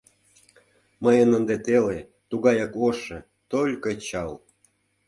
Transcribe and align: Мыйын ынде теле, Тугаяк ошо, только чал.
Мыйын 1.03 1.29
ынде 1.37 1.55
теле, 1.65 1.99
Тугаяк 2.29 2.73
ошо, 2.87 3.17
только 3.51 3.89
чал. 4.07 4.31